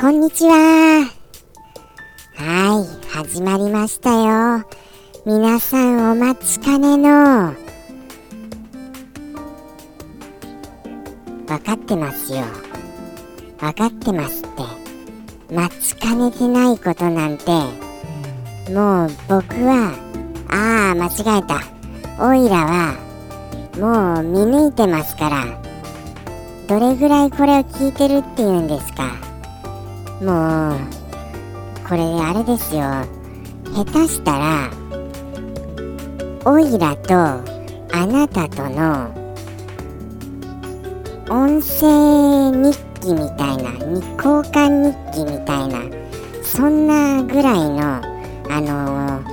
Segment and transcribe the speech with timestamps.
[0.00, 1.08] こんにちは。
[2.36, 4.64] はい、始まりましたよ。
[5.24, 7.54] 皆さんお待ちかねの。
[11.46, 12.42] 分かってますよ。
[13.60, 15.54] 分かってますって。
[15.54, 17.50] 待ちかねてないことなんて、
[18.72, 19.94] もう僕は、
[20.48, 21.60] ああ、間違えた。
[22.24, 22.94] オイラは、
[23.78, 25.62] もう見抜いてますから。
[26.68, 29.21] どれぐらいこれを聞いてるっていうんですか。
[30.22, 30.78] もう
[31.88, 32.82] これあれですよ。
[33.74, 34.70] 下手したら
[36.44, 39.10] オイラとあなたとの
[41.28, 43.72] 音声日記みたいな
[44.16, 45.80] 交換日記みたいな
[46.44, 47.80] そんなぐらいの
[48.50, 49.26] あのー、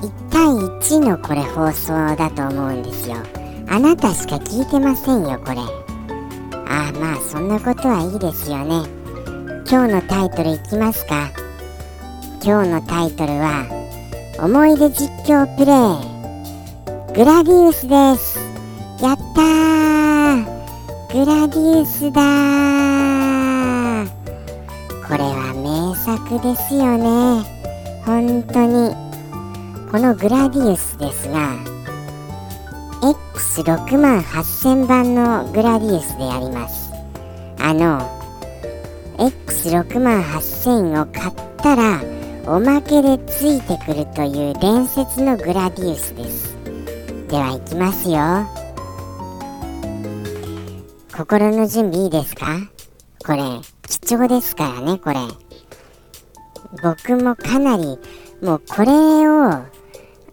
[0.00, 3.16] 1対1のこれ放送だと思うんですよ。
[3.68, 5.58] あなたしか聞いてませんよこれ。
[6.66, 8.95] ああまあそんなことはいいですよね。
[9.68, 11.32] 今日のタイトルいきますか。
[12.40, 13.66] 今日のタイトルは
[14.38, 17.14] 思い出実況プレイ。
[17.16, 18.38] グラディウスです。
[19.02, 20.44] やったー。
[21.12, 22.22] グラディウスだ
[25.08, 27.42] これは名作ですよね。
[28.04, 28.94] 本当に。
[29.90, 31.56] このグラディウスですが
[33.34, 36.92] X6 万8000番のグラディウスであります。
[37.58, 38.25] あの
[39.68, 42.02] 6万8000を買ったら
[42.46, 46.56] おまけでついてくるという伝説のグラディウスです。
[47.28, 48.46] では行きますよ。
[51.16, 52.46] 心の準備いいですか？
[53.26, 53.38] これ
[53.88, 55.16] 貴重ですからねこれ。
[56.82, 57.98] 僕もかなり
[58.42, 58.92] もうこれ
[59.28, 59.64] を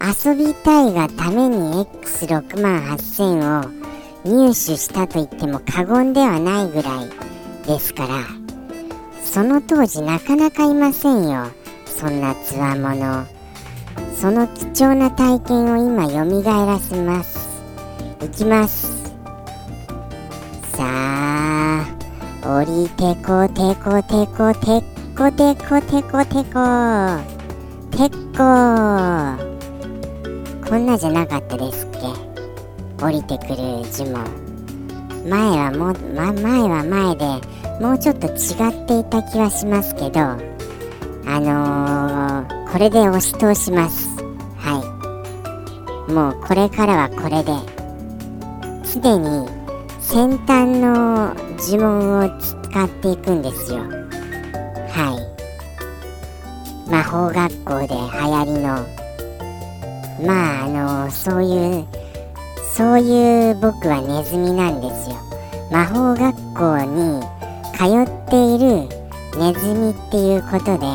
[0.02, 3.72] 遊びたいがために X6 万8000を
[4.26, 7.10] 入手したと言っても過言ではないぐらい
[7.66, 8.43] ですから
[9.24, 11.48] その当時なかなかいませんよ。
[11.86, 13.26] そんなつわもの
[14.16, 17.50] その貴重な体験を今よみがえらせます。
[18.22, 19.04] いきます。
[20.76, 21.86] さあ
[22.44, 24.82] 降りてこてこてこて
[25.16, 26.54] こてこてこてこ
[27.92, 28.44] てこ
[30.68, 31.98] こんなじゃなかったですっけ？
[33.04, 33.56] 降りてくる
[33.92, 34.24] 呪文
[35.30, 37.26] 前はも、ま、前は前で
[37.82, 40.54] もうちょっと違っていた気はしますけど
[41.26, 44.10] あのー、これで押し通します。
[44.58, 44.84] は
[46.10, 46.12] い。
[46.12, 47.54] もうこれからはこれで。
[48.84, 49.48] 既に
[50.00, 53.80] 先端の呪文を使っていくんですよ。
[54.90, 55.18] は
[56.88, 56.92] い。
[56.92, 58.86] 魔法学校で流行りの。
[60.28, 61.88] まああのー、そういう
[62.76, 65.16] そういう僕はネズミなんですよ。
[65.72, 67.33] 魔法学校に
[67.74, 68.88] 通っている
[69.38, 70.86] ネズミっていうことで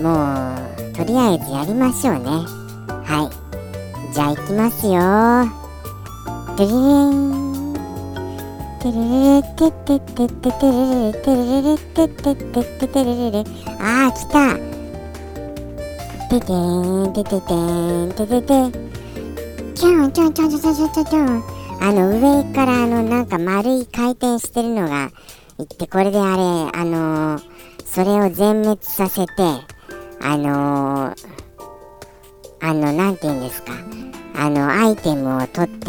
[0.00, 0.12] も
[0.54, 2.24] うとりあえずやりましょうね。
[3.04, 4.14] はい。
[4.14, 5.60] じゃあいきますよ。
[6.56, 7.40] てん
[13.78, 14.58] あ来た
[21.82, 25.10] あの上からあのなんか丸い回転してるのが
[25.66, 27.42] で、これであれ、あのー、
[27.84, 29.32] それを全滅させて、
[30.22, 31.16] あのー、
[32.60, 33.72] あの、なんて言うんですか、
[34.36, 35.86] あの、アイテムを取って、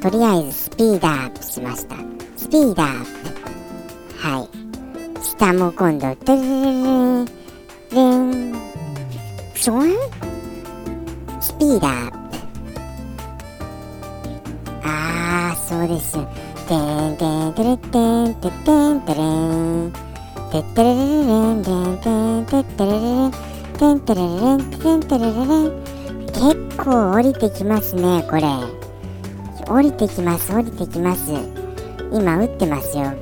[0.00, 1.96] とりあえずスピードアップしました。
[2.36, 4.18] スピードアップ。
[4.18, 4.48] はい。
[5.24, 7.32] 下も今度、トゥルルル
[7.90, 8.54] ルン、
[9.54, 9.94] シン
[11.40, 12.16] スピードアップ。
[14.84, 16.28] あー、そうですよ。
[16.72, 19.92] テンテンテレテンテテンテレン
[20.50, 23.32] テテレレレレンテンテンテテレレレン
[23.76, 25.82] テンテレレレンテンテレレレン
[26.28, 28.42] 結構降りてきますねこれ
[29.68, 31.30] 降りてきます降りてきます
[32.10, 33.12] 今打ってますよ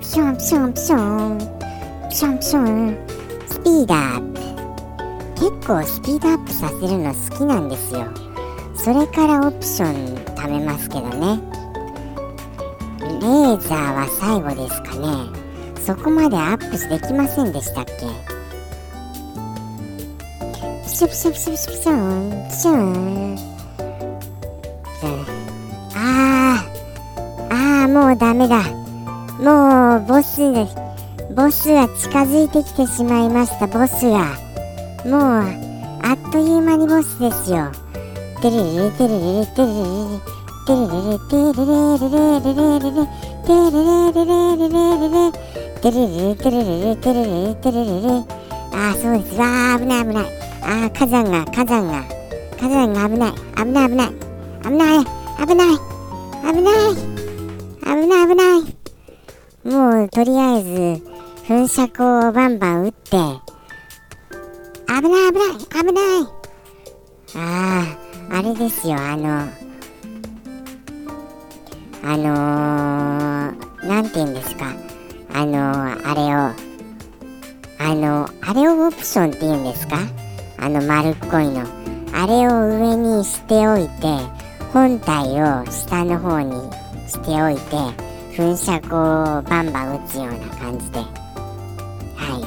[0.00, 1.38] ピションピションピション
[2.08, 2.96] ピションピション
[3.46, 4.32] スピードアッ
[5.36, 8.06] プ結構スピードアップさせるの好きなんですよ
[8.74, 11.55] それからオプション貯めますけどね
[13.26, 15.08] レーザーは最後ですかね。
[15.84, 17.92] そこまでアップできませんでしたっけ？
[20.84, 23.36] プシュプシュプシュプシュプシュンプシュン
[25.96, 28.62] あーあーもうダメだ。
[29.42, 30.40] もうボス
[31.34, 34.36] ボスが近づいてきてしまいましたボスが。
[35.04, 35.20] もう
[36.02, 37.72] あっという間にボスですよ。
[38.40, 40.35] てるるてるるてるる
[48.72, 49.38] ああ、そうです。
[49.38, 50.04] わあ、危ない。
[50.04, 50.24] 危ない。
[50.62, 52.04] ああ、火山が、火山が、
[52.58, 53.32] 火山が危ない。
[53.56, 53.88] 危ない。
[53.88, 54.10] 危ない。
[54.64, 55.04] 危ない。
[55.46, 55.78] 危ない。
[56.42, 56.96] 危ない。
[57.84, 58.26] 危ない。
[58.26, 58.76] 危ない。
[59.72, 60.68] もう、とりあえず、
[61.46, 63.14] 噴射口をバンバン撃って、危
[64.88, 65.00] ない。
[65.00, 65.84] 危ない。
[65.84, 66.36] 危ない。
[67.36, 67.84] あ
[68.32, 69.65] あ、あれですよ、あの、
[72.08, 74.72] あのー、なんて言うんですか。
[75.34, 76.54] あのー、あれを
[77.80, 79.98] あのあれをオプションって言うんですか。
[80.56, 81.66] あの丸っこいの。
[82.14, 84.06] あれを上にしておいて
[84.72, 86.52] 本体を下の方に
[87.08, 87.76] しておいて
[88.36, 91.00] 噴射口をバンバン打つような感じで。
[92.14, 92.44] はい。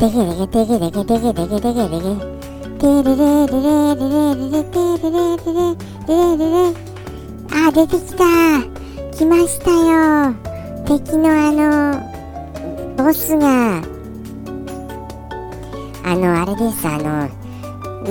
[0.00, 2.42] テケテケテケテケテケテケテケテケ
[2.80, 5.78] テレレレレレレレレレレレ
[6.08, 6.91] レレレ
[7.54, 8.24] あ出てきた。
[9.12, 10.34] 来ましたよ。
[10.86, 13.82] 敵のあのボスが。
[16.04, 16.88] あのあれです。
[16.88, 17.28] あの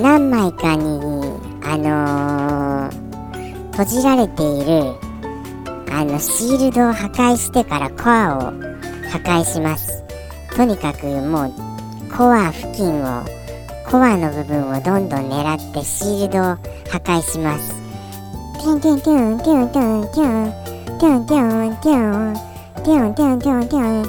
[0.00, 1.00] 何枚かに
[1.64, 4.94] あのー、閉じられている
[5.92, 8.40] あのシールドを破壊してからコアを
[9.10, 10.02] 破壊します。
[10.56, 11.52] とにかくもう
[12.16, 13.24] コア付近を
[13.90, 16.42] コアの部分をどんどん狙ってシールドを
[16.90, 17.81] 破壊します。
[18.70, 20.52] ンテンテンテンテンテン
[20.98, 22.34] テンテンテンテン
[22.82, 24.06] テンテンテン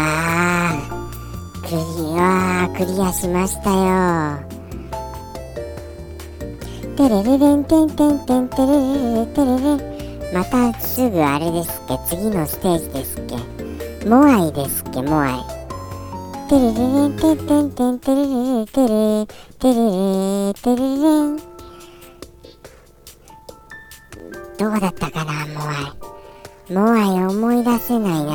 [1.54, 1.78] ークリ
[2.20, 2.22] ア
[2.76, 3.78] クリアしましたよ。
[6.98, 8.78] テレレレンテンテンテンテレレ
[9.16, 9.78] レテレレ。
[10.34, 12.00] またすぐあれですっけ。
[12.08, 13.38] 次のステージですっけ。
[14.08, 15.61] モアイですっけモアイ。
[16.52, 19.26] テレレレンテンテンテンテレレレテレ
[19.58, 19.80] テレ
[20.48, 21.38] レテレレン
[24.60, 25.32] どうだったかな？
[25.48, 28.34] モアイモアイ思い出せないな。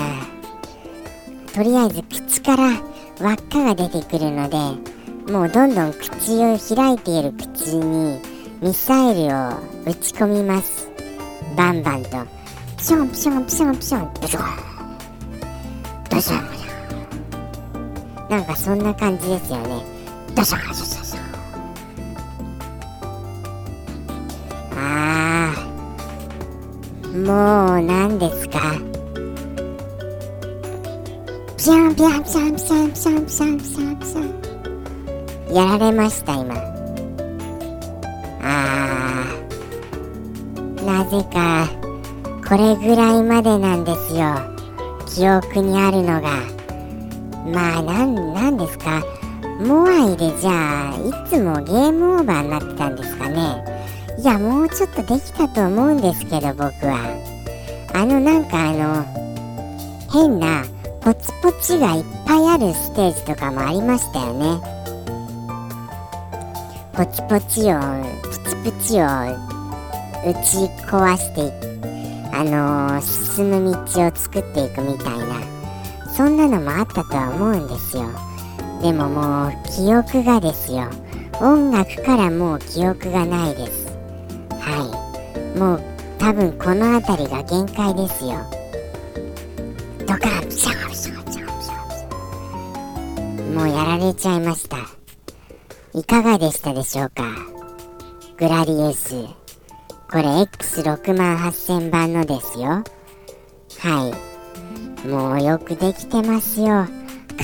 [1.53, 2.81] とりあえず口から
[3.21, 4.57] 輪っかが出てくるので
[5.31, 8.19] もうどんどん口を開いている口に
[8.63, 10.91] ミサイルを撃ち込みます。
[11.55, 12.17] バンバンと。
[12.79, 14.15] ピションピションピションピション。
[14.15, 14.45] ドション
[16.09, 16.56] ドション
[18.29, 19.85] なんかそんな感じですよね。
[20.35, 21.21] ドシャドシャドシャ
[24.75, 27.25] あー。
[27.25, 28.75] もう何ですか。
[31.57, 35.55] ピャンピャンピャンピャンピャンピャンピャンピャン。
[35.55, 36.55] やられました今。
[38.43, 40.85] あー。
[40.85, 41.69] なぜか
[42.47, 44.37] これぐらいまでなんですよ。
[45.07, 46.56] 記憶にあるのが。
[47.53, 49.03] まあなんなんですか？
[49.61, 53.65] モアイでじゃあいつもゲームオーバーになってたんですかね？
[54.19, 57.23] いやもうちょっとできたと思うんですけど僕は。
[57.95, 59.05] あのなんかあの
[60.13, 60.65] 変な
[61.01, 64.61] ポチポチがいっぱいあるステージとかもありましたよね。
[66.93, 67.79] ポチポチを
[68.23, 71.53] プチプチを打ち壊して
[72.35, 75.36] あのー、進む道を作っていくみたいな。
[76.17, 78.05] そんなのもあったとは思うんですよ。
[78.81, 80.89] でももう記憶がですよ。
[81.43, 83.87] 音楽からもう記憶がないです。
[84.51, 84.91] は
[85.55, 85.59] い。
[85.59, 85.83] もう
[86.19, 88.39] 多分この辺りが限界ですよ。
[90.07, 94.79] ドカンピシャピシャピシャピシャもうやられちゃいました。
[95.93, 97.25] いかがでしたでしょうか？
[98.39, 99.15] グラディウス。
[100.11, 102.83] これ X6 万8000番のですよ。
[103.81, 104.36] はい。
[105.07, 106.87] もうよくできてますよ。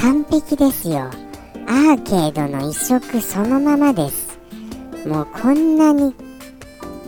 [0.00, 1.10] 完璧ですよ。
[1.66, 4.38] アーケードの一色そのままです。
[5.06, 6.14] もうこんなに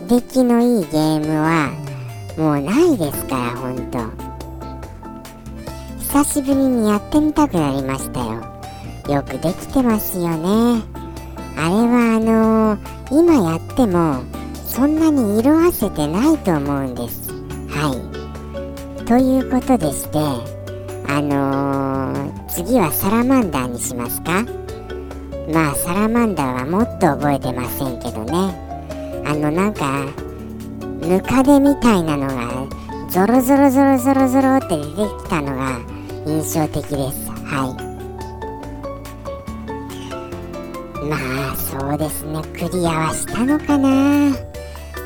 [0.07, 1.71] 出来のいいゲームは
[2.37, 3.99] もうないですからほんと。
[5.99, 9.15] 久しぶりにやってみたくなりましたよ。
[9.15, 10.83] よくできてますよね。
[11.57, 12.79] あれはあのー、
[13.11, 14.23] 今やっても
[14.65, 17.31] そんなに色あせてないと思うんです。
[17.69, 18.14] はい。
[19.05, 20.17] ということでして
[21.07, 24.43] あのー、次はサラマンダーにしますか？
[25.53, 28.33] まあサラマンダーはもっと覚えてませんけどね。
[29.23, 30.07] あのなんか
[31.01, 32.67] ムカデみたいなのが
[33.09, 34.89] ゾロゾロゾロゾロゾロって出て
[35.23, 35.79] きたのが
[36.25, 37.29] 印象的です。
[37.45, 37.85] はい。
[41.07, 41.15] ま
[41.51, 42.41] あそうですね。
[42.53, 44.33] クリアはしたのかな？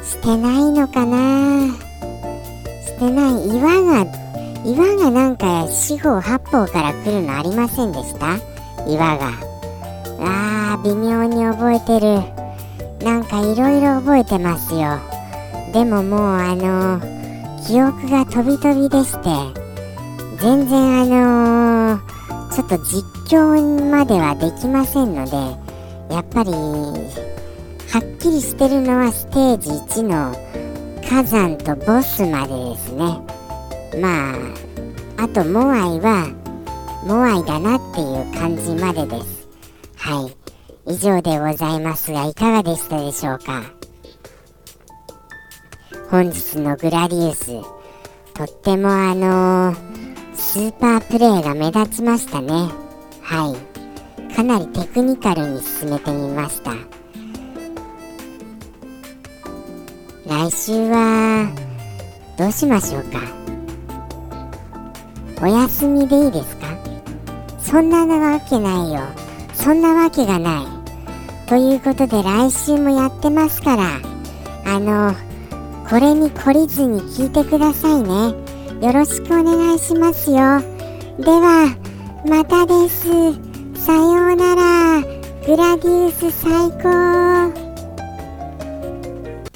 [0.01, 1.88] してないのかな？
[2.99, 4.05] してない岩が
[4.65, 8.35] 岩がなんか四方八方から来るのありませんでした？
[8.85, 9.31] 岩が。
[10.19, 12.21] あー微妙に覚えてる。
[13.05, 14.99] なんかいろいろ覚えてますよ。
[15.71, 16.99] でももうあの
[17.65, 19.29] 記憶が飛び飛びでして。
[20.41, 21.99] 全然あの
[22.53, 23.03] ちょっと実
[23.33, 25.35] 況まではできませんので
[26.13, 29.69] やっぱりはっきりしてるのはステージ
[30.01, 30.48] 1の
[31.09, 33.19] 火山とボスまでですね。
[33.99, 36.29] まああとモアイは
[37.03, 39.47] モアイだなっていう感じまでです。
[39.97, 40.21] は
[40.85, 40.93] い。
[40.93, 43.63] 以上でございますがいかがでしたでしょうか？
[46.11, 47.47] 本日のグラディウス
[48.35, 49.75] とってもあのー、
[50.35, 52.69] スーパープレイが目立ちましたね。
[53.23, 53.55] は
[54.31, 54.35] い。
[54.35, 56.73] かなりテクニカルに進めてみました。
[60.29, 61.51] 来週は
[62.37, 63.19] どうしましょうか？
[65.41, 66.67] お休みでいいですか？
[67.59, 69.01] そんなわけないよ。
[69.55, 71.47] そんなわけがない。
[71.47, 73.83] ということで来週もやってますから。
[74.65, 75.15] あの
[75.89, 78.35] これに懲りずに聞いてくださいね。
[78.85, 80.37] よろしくお願いしますよ。
[81.17, 81.75] では
[82.27, 83.07] またです。
[83.83, 85.01] さようなら。
[85.47, 87.28] グラディウス最高。